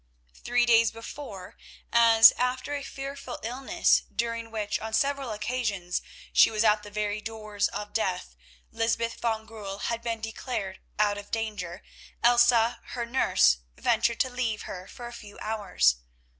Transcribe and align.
Three 0.33 0.65
days 0.65 0.89
before, 0.89 1.55
as 1.93 2.31
after 2.31 2.73
a 2.73 2.81
fearful 2.81 3.37
illness 3.43 4.01
during 4.11 4.49
which 4.49 4.79
on 4.79 4.93
several 4.93 5.29
occasions 5.31 6.01
she 6.33 6.49
was 6.49 6.63
at 6.63 6.81
the 6.81 6.89
very 6.89 7.21
doors 7.21 7.67
of 7.67 7.93
death, 7.93 8.35
Lysbeth 8.71 9.19
van 9.21 9.45
Goorl 9.45 9.77
had 9.93 10.01
been 10.01 10.19
declared 10.19 10.79
out 10.97 11.19
of 11.19 11.29
danger, 11.29 11.83
Elsa, 12.23 12.79
her 12.85 13.05
nurse, 13.05 13.57
ventured 13.77 14.19
to 14.21 14.31
leave 14.31 14.63
her 14.63 14.87
for 14.87 15.05
a 15.05 15.13
few 15.13 15.37
hours. 15.37 15.97